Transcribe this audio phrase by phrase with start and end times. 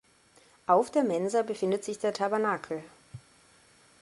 [0.65, 2.81] Auf der Mensa befindet sich der Tabernakel.